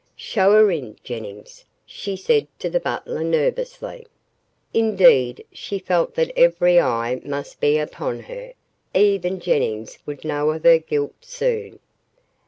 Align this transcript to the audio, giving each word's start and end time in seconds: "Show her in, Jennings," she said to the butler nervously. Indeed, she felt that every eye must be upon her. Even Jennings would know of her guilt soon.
"Show 0.15 0.53
her 0.53 0.71
in, 0.71 0.97
Jennings," 1.03 1.63
she 1.85 2.15
said 2.15 2.47
to 2.57 2.71
the 2.71 2.79
butler 2.79 3.23
nervously. 3.23 4.07
Indeed, 4.73 5.45
she 5.53 5.77
felt 5.77 6.15
that 6.15 6.31
every 6.35 6.79
eye 6.81 7.21
must 7.23 7.59
be 7.59 7.77
upon 7.77 8.21
her. 8.21 8.53
Even 8.95 9.39
Jennings 9.39 9.99
would 10.07 10.25
know 10.25 10.49
of 10.49 10.63
her 10.63 10.79
guilt 10.79 11.13
soon. 11.21 11.77